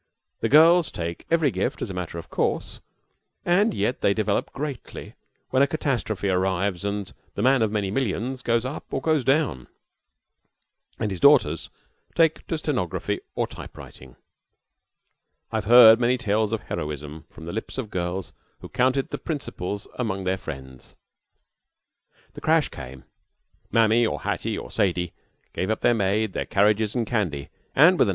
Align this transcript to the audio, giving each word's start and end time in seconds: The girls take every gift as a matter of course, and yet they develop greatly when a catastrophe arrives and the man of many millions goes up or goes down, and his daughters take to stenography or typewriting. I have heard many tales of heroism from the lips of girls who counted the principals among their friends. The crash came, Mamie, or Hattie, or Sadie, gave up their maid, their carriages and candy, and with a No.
The 0.39 0.49
girls 0.49 0.89
take 0.89 1.27
every 1.29 1.51
gift 1.51 1.79
as 1.79 1.91
a 1.91 1.93
matter 1.93 2.17
of 2.17 2.27
course, 2.31 2.81
and 3.45 3.71
yet 3.71 4.01
they 4.01 4.15
develop 4.15 4.51
greatly 4.51 5.13
when 5.51 5.61
a 5.61 5.67
catastrophe 5.67 6.27
arrives 6.27 6.83
and 6.83 7.13
the 7.35 7.43
man 7.43 7.61
of 7.61 7.71
many 7.71 7.91
millions 7.91 8.41
goes 8.41 8.65
up 8.65 8.83
or 8.91 8.99
goes 8.99 9.23
down, 9.23 9.67
and 10.97 11.11
his 11.11 11.19
daughters 11.19 11.69
take 12.15 12.47
to 12.47 12.57
stenography 12.57 13.19
or 13.35 13.45
typewriting. 13.45 14.15
I 15.51 15.57
have 15.57 15.65
heard 15.65 15.99
many 15.99 16.17
tales 16.17 16.51
of 16.51 16.61
heroism 16.61 17.25
from 17.29 17.45
the 17.45 17.53
lips 17.53 17.77
of 17.77 17.91
girls 17.91 18.33
who 18.61 18.69
counted 18.69 19.11
the 19.11 19.19
principals 19.19 19.87
among 19.99 20.23
their 20.23 20.39
friends. 20.39 20.95
The 22.33 22.41
crash 22.41 22.69
came, 22.69 23.03
Mamie, 23.71 24.07
or 24.07 24.21
Hattie, 24.21 24.57
or 24.57 24.71
Sadie, 24.71 25.13
gave 25.53 25.69
up 25.69 25.81
their 25.81 25.93
maid, 25.93 26.33
their 26.33 26.45
carriages 26.47 26.95
and 26.95 27.05
candy, 27.05 27.49
and 27.75 27.99
with 27.99 28.07
a 28.07 28.09
No. 28.09 28.09